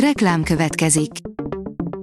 Reklám 0.00 0.42
következik. 0.42 1.10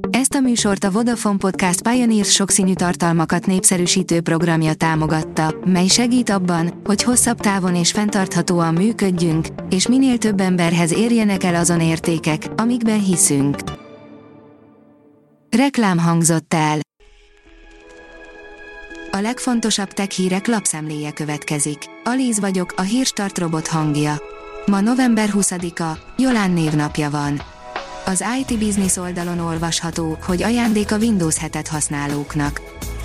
Ezt 0.10 0.34
a 0.34 0.40
műsort 0.40 0.84
a 0.84 0.92
Vodafone 0.92 1.38
Podcast 1.38 1.82
Pioneers 1.82 2.32
sokszínű 2.32 2.74
tartalmakat 2.74 3.46
népszerűsítő 3.46 4.22
programja 4.22 4.74
támogatta, 4.74 5.56
mely 5.66 5.88
segít 5.88 6.30
abban, 6.30 6.82
hogy 6.84 7.04
hosszabb 7.04 7.40
távon 7.40 7.76
és 7.76 7.92
fenntarthatóan 7.92 8.74
működjünk, 8.74 9.48
és 9.70 9.88
minél 9.88 10.18
több 10.18 10.40
emberhez 10.40 10.94
érjenek 10.94 11.44
el 11.44 11.56
azon 11.56 11.82
értékek, 11.82 12.48
amikben 12.56 13.04
hiszünk. 13.04 13.58
Reklám 15.50 15.98
hangzott 15.98 16.54
el. 16.54 16.80
A 19.12 19.18
legfontosabb 19.18 19.90
tech 19.90 20.10
hírek 20.10 20.48
lapszemléje 20.48 21.12
következik. 21.12 21.78
Alíz 22.04 22.40
vagyok, 22.40 22.74
a 22.78 22.82
hírstart 22.82 23.38
robot 23.38 23.68
hangja. 23.68 24.22
Ma 24.66 24.82
november 24.82 25.30
20-a, 25.34 25.98
Jolán 26.18 26.52
névnapja 26.52 27.10
van. 27.10 27.53
Az 28.06 28.24
IT 28.40 28.60
Business 28.60 28.98
oldalon 28.98 29.40
olvasható, 29.40 30.18
hogy 30.22 30.44
ajándék 30.44 30.92
a 30.92 30.98
Windows 30.98 31.36
7-et 31.42 31.66
használóknak. 31.70 32.62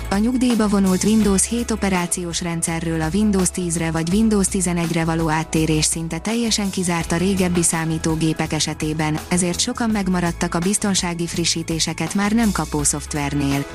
A 0.09 0.17
nyugdíjba 0.17 0.67
vonult 0.67 1.03
Windows 1.03 1.47
7 1.47 1.71
operációs 1.71 2.41
rendszerről 2.41 3.01
a 3.01 3.09
Windows 3.13 3.47
10-re 3.55 3.91
vagy 3.91 4.09
Windows 4.11 4.47
11-re 4.51 5.05
való 5.05 5.29
áttérés 5.29 5.85
szinte 5.85 6.17
teljesen 6.17 6.69
kizárt 6.69 7.11
a 7.11 7.17
régebbi 7.17 7.63
számítógépek 7.63 8.53
esetében, 8.53 9.19
ezért 9.27 9.59
sokan 9.59 9.89
megmaradtak 9.89 10.55
a 10.55 10.59
biztonsági 10.59 11.27
frissítéseket 11.27 12.13
már 12.13 12.31
nem 12.31 12.51
kapó 12.51 12.83
szoftvernél. 12.83 13.65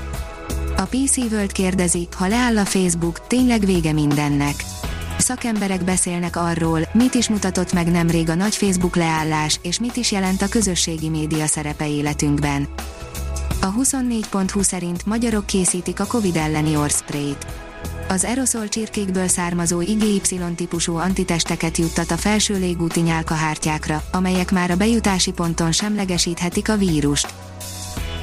A 0.77 0.83
PC 0.83 1.17
World 1.17 1.51
kérdezi, 1.51 2.07
ha 2.17 2.27
leáll 2.27 2.57
a 2.57 2.65
Facebook, 2.65 3.27
tényleg 3.27 3.65
vége 3.65 3.93
mindennek 3.93 4.55
Szakemberek 5.25 5.83
beszélnek 5.83 6.35
arról, 6.35 6.79
mit 6.93 7.13
is 7.13 7.29
mutatott 7.29 7.73
meg 7.73 7.91
nemrég 7.91 8.29
a 8.29 8.35
nagy 8.35 8.55
Facebook 8.55 8.95
leállás, 8.95 9.59
és 9.61 9.79
mit 9.79 9.95
is 9.95 10.11
jelent 10.11 10.41
a 10.41 10.47
közösségi 10.47 11.09
média 11.09 11.45
szerepe 11.45 11.89
életünkben. 11.89 12.67
A 13.61 13.73
24.20 13.73 14.61
szerint 14.61 15.05
magyarok 15.05 15.45
készítik 15.45 15.99
a 15.99 16.05
Covid 16.05 16.35
elleni 16.35 16.77
orszprayt. 16.77 17.45
Az 18.07 18.23
aerosol 18.23 18.67
csirkékből 18.67 19.27
származó 19.27 19.81
IgY-típusú 19.81 20.95
antitesteket 20.95 21.77
juttat 21.77 22.11
a 22.11 22.17
felső 22.17 22.59
légúti 22.59 22.99
nyálkahártyákra, 22.99 24.03
amelyek 24.11 24.51
már 24.51 24.71
a 24.71 24.77
bejutási 24.77 25.31
ponton 25.31 25.71
semlegesíthetik 25.71 26.69
a 26.69 26.77
vírust. 26.77 27.33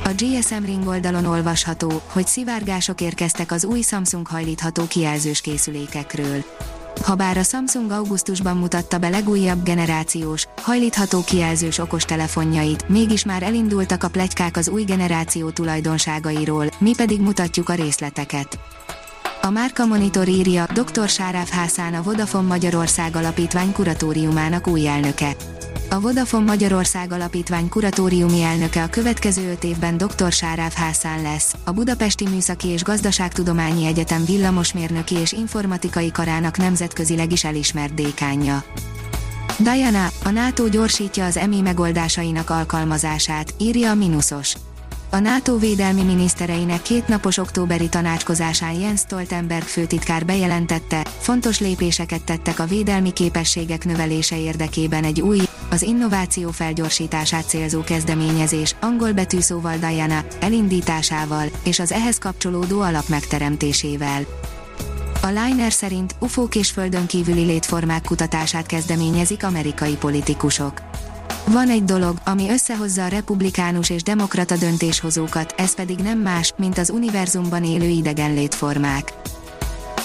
A 0.04 0.10
GSM 0.16 0.64
Ring 0.64 0.86
oldalon 0.86 1.24
olvasható, 1.24 2.02
hogy 2.06 2.26
szivárgások 2.26 3.00
érkeztek 3.00 3.52
az 3.52 3.64
új 3.64 3.80
Samsung 3.80 4.26
hajlítható 4.26 4.86
kijelzős 4.86 5.40
készülékekről. 5.40 6.44
Habár 7.00 7.36
a 7.36 7.42
Samsung 7.42 7.90
augusztusban 7.90 8.56
mutatta 8.56 8.98
be 8.98 9.08
legújabb 9.08 9.62
generációs, 9.62 10.46
hajlítható 10.62 11.24
kijelzős 11.24 11.78
okostelefonjait, 11.78 12.88
mégis 12.88 13.24
már 13.24 13.42
elindultak 13.42 14.02
a 14.02 14.08
plegykák 14.08 14.56
az 14.56 14.68
új 14.68 14.82
generáció 14.82 15.50
tulajdonságairól, 15.50 16.66
mi 16.78 16.94
pedig 16.96 17.20
mutatjuk 17.20 17.68
a 17.68 17.74
részleteket. 17.74 18.58
A 19.42 19.50
Márka 19.50 19.86
Monitor 19.86 20.28
írja, 20.28 20.66
dr. 20.74 21.08
Sáráv 21.08 21.48
Hászán 21.48 21.94
a 21.94 22.02
Vodafone 22.02 22.48
Magyarország 22.48 23.16
Alapítvány 23.16 23.72
kuratóriumának 23.72 24.66
új 24.66 24.86
elnöke. 24.86 25.36
A 25.92 26.00
Vodafone 26.00 26.44
Magyarország 26.44 27.12
Alapítvány 27.12 27.68
kuratóriumi 27.68 28.42
elnöke 28.42 28.82
a 28.82 28.88
következő 28.88 29.50
öt 29.50 29.64
évben 29.64 29.96
dr. 29.96 30.32
Sáráv 30.32 30.72
Hászán 30.72 31.22
lesz, 31.22 31.54
a 31.64 31.72
Budapesti 31.72 32.28
Műszaki 32.28 32.68
és 32.68 32.82
Gazdaságtudományi 32.82 33.86
Egyetem 33.86 34.24
villamosmérnöki 34.24 35.14
és 35.14 35.32
informatikai 35.32 36.10
karának 36.10 36.56
nemzetközileg 36.56 37.32
is 37.32 37.44
elismert 37.44 37.94
dékánja. 37.94 38.64
Diana, 39.58 40.06
a 40.24 40.30
NATO 40.30 40.68
gyorsítja 40.68 41.24
az 41.24 41.36
EMI 41.36 41.60
megoldásainak 41.60 42.50
alkalmazását, 42.50 43.54
írja 43.58 43.90
a 43.90 43.94
Minusos. 43.94 44.56
A 45.14 45.18
NATO 45.18 45.58
védelmi 45.58 46.02
minisztereinek 46.02 46.82
kétnapos 46.82 47.38
októberi 47.38 47.88
tanácskozásán 47.88 48.72
Jens 48.72 49.00
Stoltenberg 49.00 49.62
főtitkár 49.62 50.24
bejelentette, 50.24 51.06
fontos 51.18 51.60
lépéseket 51.60 52.24
tettek 52.24 52.58
a 52.58 52.66
védelmi 52.66 53.12
képességek 53.12 53.84
növelése 53.84 54.38
érdekében 54.38 55.04
egy 55.04 55.20
új, 55.20 55.38
az 55.70 55.82
innováció 55.82 56.50
felgyorsítását 56.50 57.48
célzó 57.48 57.80
kezdeményezés, 57.80 58.74
angol 58.80 59.12
betűszóval 59.12 59.76
Diana, 59.76 60.24
elindításával, 60.40 61.46
és 61.62 61.78
az 61.78 61.92
ehhez 61.92 62.18
kapcsolódó 62.18 62.80
alap 62.80 63.08
megteremtésével. 63.08 64.22
A 65.22 65.26
Liner 65.26 65.72
szerint 65.72 66.14
ufók 66.18 66.54
és 66.54 66.70
földön 66.70 67.06
kívüli 67.06 67.44
létformák 67.44 68.02
kutatását 68.02 68.66
kezdeményezik 68.66 69.44
amerikai 69.44 69.96
politikusok. 69.96 70.82
Van 71.46 71.68
egy 71.68 71.84
dolog, 71.84 72.16
ami 72.24 72.50
összehozza 72.50 73.04
a 73.04 73.08
republikánus 73.08 73.90
és 73.90 74.02
demokrata 74.02 74.56
döntéshozókat, 74.56 75.54
ez 75.56 75.74
pedig 75.74 75.98
nem 75.98 76.18
más, 76.18 76.52
mint 76.56 76.78
az 76.78 76.90
univerzumban 76.90 77.64
élő 77.64 77.88
idegen 77.88 78.34
létformák. 78.34 79.12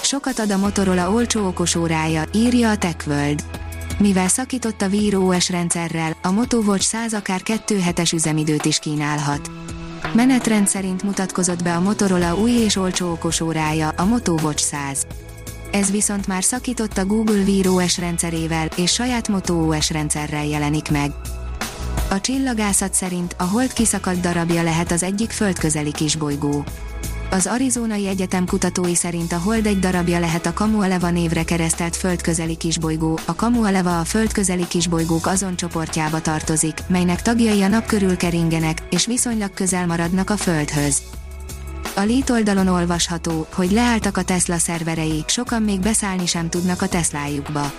Sokat 0.02 0.40
ad 0.40 0.52
a 0.52 0.58
Motorola 0.58 1.12
olcsó 1.12 1.46
okosórája, 1.46 2.24
írja 2.34 2.70
a 2.70 2.78
TechWorld. 2.78 3.44
Mivel 4.00 4.28
szakított 4.28 4.82
a 4.82 4.88
Wear 4.88 5.16
OS 5.16 5.50
rendszerrel, 5.50 6.18
a 6.22 6.32
Moto 6.32 6.58
Watch 6.58 6.86
100 6.86 7.14
akár 7.14 7.42
2 7.42 7.80
hetes 7.80 8.12
üzemidőt 8.12 8.66
is 8.66 8.80
kínálhat. 8.80 9.52
Menetrend 10.14 10.68
szerint 10.68 11.04
mutatkozott 11.04 11.64
be 11.64 11.76
a 11.76 11.80
Motorola 11.82 12.36
új 12.36 12.52
és 12.52 12.76
olcsó 12.76 13.12
okosórája, 13.12 13.90
a 13.90 14.06
Moto 14.06 14.34
Watch 14.34 14.64
100. 14.64 15.08
Ez 15.72 15.92
viszont 15.92 16.28
már 16.28 16.44
szakított 16.44 16.98
a 16.98 17.06
Google 17.06 17.44
Wear 17.48 17.68
OS 17.68 17.98
rendszerével, 17.98 18.70
és 18.76 18.94
saját 18.94 19.28
Moto 19.28 19.54
OS 19.54 19.90
rendszerrel 19.90 20.46
jelenik 20.46 20.92
meg. 20.92 21.12
A 22.10 22.22
csillagászat 22.22 22.94
szerint 22.94 23.36
a 23.38 23.44
hold 23.44 23.74
kiszakadt 23.74 24.20
darabja 24.20 24.64
lehet 24.64 24.92
az 24.92 25.04
egyik 25.04 25.32
földközeli 25.32 25.92
kisbolygó. 25.92 26.64
Az 27.30 27.48
Arizonai 27.48 28.08
Egyetem 28.08 28.46
kutatói 28.46 28.96
szerint 28.96 29.32
a 29.32 29.38
hold 29.38 29.66
egy 29.66 29.80
darabja 29.80 30.20
lehet 30.20 30.46
a 30.46 30.54
Kamualeva 30.54 31.10
névre 31.10 31.44
keresztelt 31.44 31.96
földközeli 31.96 32.58
kisbolygó. 32.58 33.20
A 33.26 33.36
Kamualeva 33.36 34.00
a 34.00 34.04
földközeli 34.04 34.68
kisbolygók 34.68 35.26
azon 35.26 35.56
csoportjába 35.56 36.22
tartozik, 36.22 36.78
melynek 36.88 37.22
tagjai 37.22 37.62
a 37.62 37.68
nap 37.68 37.86
körül 37.86 38.18
keringenek, 38.18 38.78
és 38.90 39.06
viszonylag 39.06 39.54
közel 39.54 39.86
maradnak 39.86 40.30
a 40.30 40.38
Földhöz. 40.38 41.02
A 41.98 42.02
Lét 42.02 42.30
oldalon 42.30 42.68
olvasható, 42.68 43.48
hogy 43.54 43.72
leálltak 43.72 44.18
a 44.18 44.24
Tesla 44.24 44.58
szerverei, 44.58 45.24
sokan 45.28 45.62
még 45.62 45.80
beszállni 45.80 46.26
sem 46.26 46.50
tudnak 46.50 46.82
a 46.82 46.88
Teslájukba. 46.88 47.72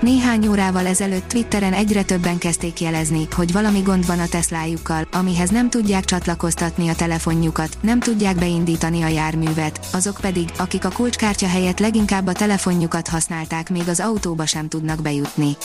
Néhány 0.00 0.48
órával 0.48 0.86
ezelőtt 0.86 1.28
Twitteren 1.28 1.72
egyre 1.72 2.02
többen 2.02 2.38
kezdték 2.38 2.80
jelezni, 2.80 3.28
hogy 3.34 3.52
valami 3.52 3.80
gond 3.80 4.06
van 4.06 4.18
a 4.18 4.28
Teslájukkal, 4.28 5.08
amihez 5.12 5.50
nem 5.50 5.70
tudják 5.70 6.04
csatlakoztatni 6.04 6.88
a 6.88 6.94
telefonjukat, 6.94 7.78
nem 7.80 8.00
tudják 8.00 8.36
beindítani 8.36 9.02
a 9.02 9.08
járművet, 9.08 9.86
azok 9.92 10.18
pedig, 10.20 10.48
akik 10.58 10.84
a 10.84 10.90
kulcskártya 10.90 11.48
helyett 11.48 11.78
leginkább 11.78 12.26
a 12.26 12.32
telefonjukat 12.32 13.08
használták, 13.08 13.70
még 13.70 13.88
az 13.88 14.00
autóba 14.00 14.46
sem 14.46 14.68
tudnak 14.68 15.02
bejutni. 15.02 15.56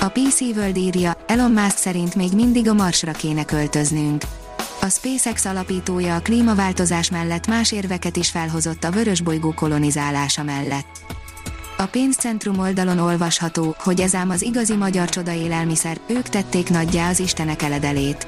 A 0.00 0.08
PC 0.08 0.40
World 0.40 0.76
írja, 0.76 1.16
Elon 1.26 1.50
Musk 1.50 1.76
szerint 1.76 2.14
még 2.14 2.32
mindig 2.32 2.68
a 2.68 2.74
Marsra 2.74 3.12
kéne 3.12 3.44
költöznünk. 3.44 4.22
A 4.84 4.88
SpaceX 4.88 5.44
alapítója 5.44 6.14
a 6.14 6.20
klímaváltozás 6.20 7.10
mellett 7.10 7.46
más 7.46 7.72
érveket 7.72 8.16
is 8.16 8.30
felhozott 8.30 8.84
a 8.84 8.90
vörösbolygó 8.90 9.52
kolonizálása 9.52 10.42
mellett. 10.42 11.04
A 11.76 11.84
pénzcentrum 11.86 12.58
oldalon 12.58 12.98
olvasható, 12.98 13.74
hogy 13.78 14.00
ez 14.00 14.14
ám 14.14 14.30
az 14.30 14.42
igazi 14.42 14.76
magyar 14.76 15.08
csoda 15.08 15.32
élelmiszer, 15.32 16.00
ők 16.06 16.28
tették 16.28 16.70
nagyjá 16.70 17.08
az 17.08 17.20
istenek 17.20 17.62
eledelét. 17.62 18.26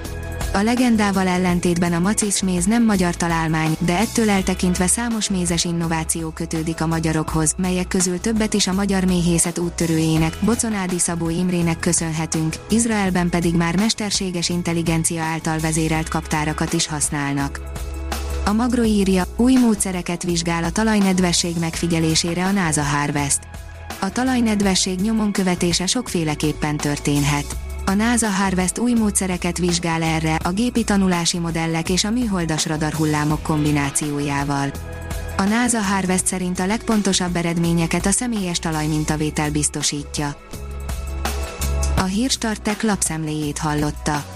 A 0.53 0.63
legendával 0.63 1.27
ellentétben 1.27 1.93
a 1.93 1.99
macis 1.99 2.43
méz 2.43 2.65
nem 2.65 2.85
magyar 2.85 3.17
találmány, 3.17 3.77
de 3.79 3.99
ettől 3.99 4.31
eltekintve 4.31 4.87
számos 4.87 5.31
mézes 5.31 5.65
innováció 5.65 6.31
kötődik 6.31 6.81
a 6.81 6.87
magyarokhoz, 6.87 7.55
melyek 7.57 7.89
közül 7.89 8.21
többet 8.21 8.55
is 8.55 8.67
a 8.67 8.73
magyar 8.73 9.05
méhészet 9.05 9.59
úttörőjének, 9.59 10.37
Boconádi 10.41 10.99
Szabó 10.99 11.29
Imrének 11.29 11.79
köszönhetünk, 11.79 12.55
Izraelben 12.69 13.29
pedig 13.29 13.55
már 13.55 13.77
mesterséges 13.77 14.49
intelligencia 14.49 15.23
által 15.23 15.59
vezérelt 15.59 16.09
kaptárakat 16.09 16.73
is 16.73 16.87
használnak. 16.87 17.61
A 18.45 18.53
Magro 18.53 18.83
írja, 18.83 19.25
új 19.37 19.55
módszereket 19.55 20.23
vizsgál 20.23 20.65
a 20.65 20.71
talajnedvesség 20.71 21.57
megfigyelésére 21.61 22.45
a 22.45 22.51
NASA 22.51 22.83
Harvest. 22.83 23.39
A 24.01 24.13
talajnedvesség 24.13 25.01
nyomon 25.01 25.33
követése 25.33 25.87
sokféleképpen 25.87 26.77
történhet. 26.77 27.66
A 27.89 27.95
NASA 27.95 28.31
Harvest 28.31 28.79
új 28.79 28.93
módszereket 28.93 29.59
vizsgál 29.59 30.03
erre 30.03 30.35
a 30.35 30.51
gépi 30.51 30.85
tanulási 30.85 31.39
modellek 31.39 31.91
és 31.91 32.05
a 32.05 32.11
műholdas 32.11 32.67
radarhullámok 32.67 33.43
kombinációjával. 33.43 34.71
A 35.37 35.43
NASA 35.43 35.81
Harvest 35.81 36.27
szerint 36.27 36.59
a 36.59 36.67
legpontosabb 36.67 37.37
eredményeket 37.37 38.07
a 38.07 38.11
személyes 38.11 38.59
talajmintavétel 38.59 39.51
biztosítja. 39.51 40.37
A 41.97 42.05
hírstartek 42.05 42.83
lapszemléjét 42.83 43.59
hallotta. 43.59 44.36